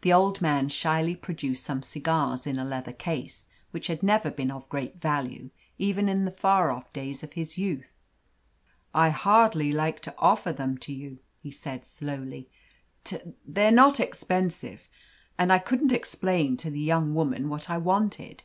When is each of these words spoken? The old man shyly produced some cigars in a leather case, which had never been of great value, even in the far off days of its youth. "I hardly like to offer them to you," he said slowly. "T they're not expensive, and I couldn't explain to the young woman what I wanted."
The 0.00 0.14
old 0.14 0.40
man 0.40 0.70
shyly 0.70 1.14
produced 1.14 1.62
some 1.64 1.82
cigars 1.82 2.46
in 2.46 2.58
a 2.58 2.64
leather 2.64 2.94
case, 2.94 3.48
which 3.70 3.88
had 3.88 4.02
never 4.02 4.30
been 4.30 4.50
of 4.50 4.66
great 4.70 4.96
value, 4.98 5.50
even 5.76 6.08
in 6.08 6.24
the 6.24 6.30
far 6.30 6.70
off 6.70 6.90
days 6.94 7.22
of 7.22 7.36
its 7.36 7.58
youth. 7.58 7.92
"I 8.94 9.10
hardly 9.10 9.70
like 9.70 10.00
to 10.04 10.14
offer 10.16 10.52
them 10.54 10.78
to 10.78 10.94
you," 10.94 11.18
he 11.38 11.50
said 11.50 11.84
slowly. 11.84 12.48
"T 13.04 13.18
they're 13.46 13.70
not 13.70 14.00
expensive, 14.00 14.88
and 15.36 15.52
I 15.52 15.58
couldn't 15.58 15.92
explain 15.92 16.56
to 16.56 16.70
the 16.70 16.80
young 16.80 17.14
woman 17.14 17.50
what 17.50 17.68
I 17.68 17.76
wanted." 17.76 18.44